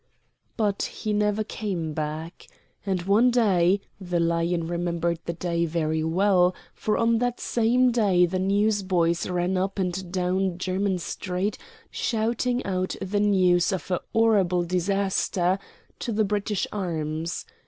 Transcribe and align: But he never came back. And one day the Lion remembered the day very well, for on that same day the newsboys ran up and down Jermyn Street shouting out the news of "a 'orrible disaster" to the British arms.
But 0.57 0.81
he 0.81 1.13
never 1.13 1.43
came 1.43 1.93
back. 1.93 2.47
And 2.87 3.03
one 3.03 3.29
day 3.29 3.81
the 3.99 4.19
Lion 4.19 4.65
remembered 4.65 5.19
the 5.25 5.33
day 5.33 5.67
very 5.67 6.03
well, 6.03 6.55
for 6.73 6.97
on 6.97 7.19
that 7.19 7.39
same 7.39 7.91
day 7.91 8.25
the 8.25 8.39
newsboys 8.39 9.29
ran 9.29 9.57
up 9.57 9.77
and 9.77 10.11
down 10.11 10.57
Jermyn 10.57 10.97
Street 10.97 11.59
shouting 11.91 12.65
out 12.65 12.95
the 12.99 13.19
news 13.19 13.71
of 13.71 13.91
"a 13.91 13.99
'orrible 14.11 14.63
disaster" 14.63 15.59
to 15.99 16.11
the 16.11 16.25
British 16.25 16.65
arms. 16.71 17.45